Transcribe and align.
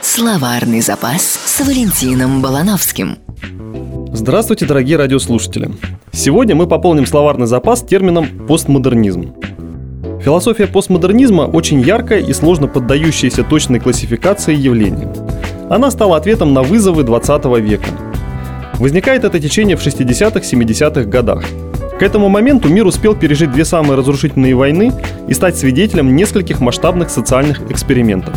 Словарный 0.00 0.80
запас 0.80 1.22
с 1.22 1.60
Валентином 1.60 2.40
Балановским. 2.40 3.18
Здравствуйте, 4.12 4.64
дорогие 4.64 4.96
радиослушатели! 4.96 5.72
Сегодня 6.12 6.54
мы 6.54 6.68
пополним 6.68 7.04
словарный 7.04 7.46
запас 7.46 7.82
термином 7.82 8.46
«постмодернизм». 8.46 9.34
Философия 10.22 10.68
постмодернизма 10.68 11.42
очень 11.42 11.80
яркая 11.80 12.20
и 12.20 12.32
сложно 12.32 12.68
поддающаяся 12.68 13.42
точной 13.42 13.80
классификации 13.80 14.54
явления. 14.54 15.12
Она 15.68 15.90
стала 15.90 16.16
ответом 16.16 16.52
на 16.52 16.62
вызовы 16.62 17.02
20 17.02 17.44
века. 17.60 17.88
Возникает 18.74 19.24
это 19.24 19.40
течение 19.40 19.76
в 19.76 19.84
60-70-х 19.84 21.04
годах. 21.04 21.44
К 21.98 22.02
этому 22.02 22.28
моменту 22.28 22.68
мир 22.68 22.86
успел 22.86 23.16
пережить 23.16 23.50
две 23.50 23.64
самые 23.64 23.96
разрушительные 23.96 24.54
войны 24.54 24.92
и 25.26 25.34
стать 25.34 25.58
свидетелем 25.58 26.14
нескольких 26.14 26.60
масштабных 26.60 27.10
социальных 27.10 27.68
экспериментов. 27.70 28.34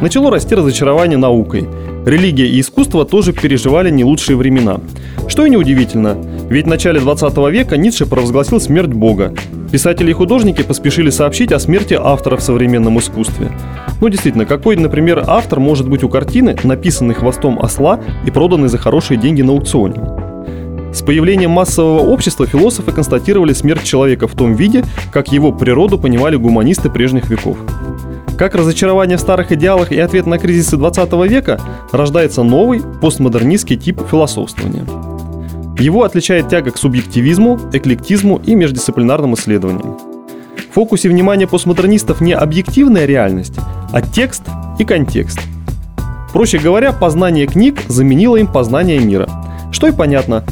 Начало 0.00 0.30
расти 0.30 0.54
разочарование 0.54 1.18
наукой. 1.18 1.68
Религия 2.04 2.46
и 2.46 2.60
искусство 2.60 3.04
тоже 3.04 3.32
переживали 3.32 3.90
не 3.90 4.04
лучшие 4.04 4.36
времена. 4.36 4.80
Что 5.28 5.44
и 5.46 5.50
неудивительно, 5.50 6.16
ведь 6.48 6.66
в 6.66 6.68
начале 6.68 7.00
20 7.00 7.36
века 7.50 7.76
Ницше 7.76 8.06
провозгласил 8.06 8.60
смерть 8.60 8.90
Бога, 8.90 9.32
Писатели 9.70 10.10
и 10.10 10.14
художники 10.14 10.62
поспешили 10.62 11.10
сообщить 11.10 11.50
о 11.50 11.58
смерти 11.58 11.98
автора 12.00 12.36
в 12.36 12.42
современном 12.42 12.98
искусстве. 12.98 13.50
Ну 14.00 14.08
действительно, 14.08 14.46
какой, 14.46 14.76
например, 14.76 15.24
автор 15.26 15.58
может 15.58 15.88
быть 15.88 16.04
у 16.04 16.08
картины, 16.08 16.56
написанной 16.62 17.14
хвостом 17.14 17.58
осла 17.58 18.00
и 18.24 18.30
проданной 18.30 18.68
за 18.68 18.78
хорошие 18.78 19.18
деньги 19.18 19.42
на 19.42 19.52
аукционе? 19.52 20.00
С 20.94 21.02
появлением 21.02 21.50
массового 21.50 22.00
общества 22.00 22.46
философы 22.46 22.92
констатировали 22.92 23.52
смерть 23.52 23.82
человека 23.82 24.28
в 24.28 24.34
том 24.34 24.54
виде, 24.54 24.84
как 25.12 25.32
его 25.32 25.52
природу 25.52 25.98
понимали 25.98 26.36
гуманисты 26.36 26.88
прежних 26.88 27.28
веков. 27.28 27.58
Как 28.38 28.54
разочарование 28.54 29.16
в 29.16 29.20
старых 29.20 29.52
идеалах 29.52 29.92
и 29.92 29.98
ответ 29.98 30.26
на 30.26 30.38
кризисы 30.38 30.76
20 30.76 31.12
века 31.28 31.60
рождается 31.92 32.42
новый 32.42 32.82
постмодернистский 33.00 33.76
тип 33.76 34.00
философствования– 34.10 34.86
его 35.78 36.04
отличает 36.04 36.48
тяга 36.48 36.70
к 36.70 36.78
субъективизму, 36.78 37.58
эклектизму 37.72 38.40
и 38.44 38.54
междисциплинарным 38.54 39.34
исследованиям. 39.34 39.98
В 40.70 40.74
фокусе 40.74 41.08
внимания 41.08 41.46
постмодернистов 41.46 42.20
не 42.20 42.32
объективная 42.32 43.04
реальность, 43.04 43.54
а 43.92 44.00
текст 44.00 44.42
и 44.78 44.84
контекст. 44.84 45.38
Проще 46.32 46.58
говоря, 46.58 46.92
познание 46.92 47.46
книг 47.46 47.78
заменило 47.88 48.36
им 48.36 48.46
познание 48.46 48.98
мира. 48.98 49.28
Что 49.70 49.88
и 49.88 49.92
понятно. 49.92 50.44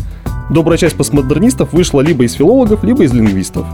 Добрая 0.51 0.77
часть 0.77 0.97
постмодернистов 0.97 1.73
вышла 1.73 2.03
либо 2.03 2.25
из 2.25 2.35
филологов, 2.35 2.85
либо 2.85 3.05
из 3.05 3.13
лингвистов. 3.13 3.67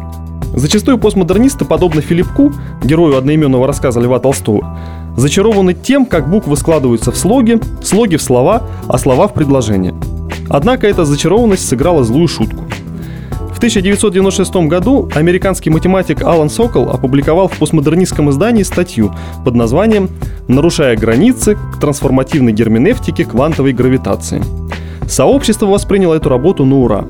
Зачастую 0.54 0.98
постмодернисты, 0.98 1.64
подобно 1.64 2.00
Филиппку, 2.00 2.52
герою 2.82 3.16
одноименного 3.16 3.66
рассказа 3.66 4.00
Льва 4.00 4.18
Толстого, 4.18 4.78
зачарованы 5.16 5.74
тем, 5.74 6.06
как 6.06 6.28
буквы 6.30 6.56
складываются 6.56 7.12
в 7.12 7.16
слоги, 7.16 7.60
слоги 7.82 8.16
в 8.16 8.22
слова, 8.22 8.62
а 8.88 8.98
слова 8.98 9.28
в 9.28 9.34
предложения– 9.34 9.94
Однако 10.50 10.88
эта 10.88 11.04
зачарованность 11.04 11.66
сыграла 11.66 12.02
злую 12.02 12.26
шутку. 12.26 12.64
В 13.54 13.58
1996 13.60 14.68
году 14.68 15.08
американский 15.14 15.70
математик 15.70 16.22
Алан 16.22 16.50
Сокол 16.50 16.90
опубликовал 16.90 17.46
в 17.46 17.56
постмодернистском 17.56 18.30
издании 18.30 18.64
статью 18.64 19.14
под 19.44 19.54
названием 19.54 20.08
«Нарушая 20.48 20.96
границы 20.96 21.56
трансформативной 21.80 22.52
герменевтике 22.52 23.24
квантовой 23.24 23.72
гравитации». 23.72 24.42
Сообщество 25.06 25.66
восприняло 25.66 26.14
эту 26.14 26.30
работу 26.30 26.64
на 26.64 26.78
ура. 26.78 27.04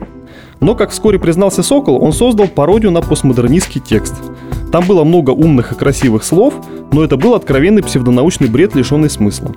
Но, 0.61 0.75
как 0.75 0.91
вскоре 0.91 1.19
признался 1.19 1.63
Сокол, 1.63 2.03
он 2.03 2.13
создал 2.13 2.47
пародию 2.47 2.91
на 2.91 3.01
постмодернистский 3.01 3.81
текст. 3.81 4.15
Там 4.71 4.87
было 4.87 5.05
много 5.05 5.31
умных 5.31 5.73
и 5.73 5.75
красивых 5.75 6.23
слов, 6.23 6.55
но 6.93 7.03
это 7.03 7.17
был 7.17 7.35
откровенный 7.35 7.83
псевдонаучный 7.83 8.49
бред, 8.49 8.75
лишенный 8.75 9.11
смысла. 9.11 9.53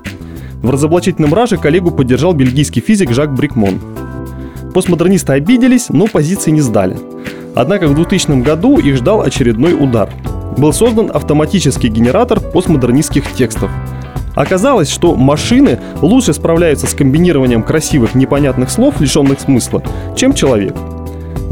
В 0.62 0.70
разоблачительном 0.70 1.34
раже 1.34 1.58
коллегу 1.58 1.90
поддержал 1.90 2.32
бельгийский 2.32 2.80
физик 2.80 3.12
Жак 3.12 3.34
Брикмон. 3.34 3.78
Постмодернисты 4.72 5.34
обиделись, 5.34 5.90
но 5.90 6.06
позиции 6.06 6.50
не 6.50 6.62
сдали. 6.62 6.98
Однако 7.54 7.86
в 7.86 7.94
2000 7.94 8.42
году 8.42 8.78
их 8.78 8.96
ждал 8.96 9.20
очередной 9.20 9.74
удар. 9.74 10.10
Был 10.56 10.72
создан 10.72 11.10
автоматический 11.12 11.88
генератор 11.88 12.40
постмодернистских 12.40 13.30
текстов. 13.32 13.70
Оказалось, 14.34 14.90
что 14.90 15.14
машины 15.14 15.78
лучше 16.00 16.32
справляются 16.32 16.86
с 16.86 16.94
комбинированием 16.94 17.62
красивых 17.62 18.14
непонятных 18.14 18.70
слов, 18.70 19.00
лишенных 19.00 19.40
смысла, 19.40 19.82
чем 20.16 20.32
человек. 20.32 20.74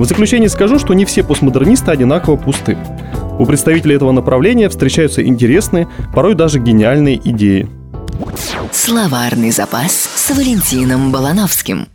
В 0.03 0.05
заключение 0.05 0.49
скажу, 0.49 0.81
что 0.81 0.95
не 0.95 1.05
все 1.05 1.23
постмодернисты 1.23 1.93
одинаково 1.93 2.35
пусты. 2.35 2.77
У 3.39 3.47
представителей 3.47 3.95
этого 3.95 4.11
направления 4.11 4.69
встречаются 4.69 5.25
интересные, 5.25 5.87
порой 6.13 6.35
даже 6.35 6.59
гениальные 6.59 7.21
идеи– 7.31 7.69
Словарный 8.73 9.51
запас 9.51 9.93
с 9.93 10.31
Валентином 10.31 11.13
Балановским. 11.13 11.87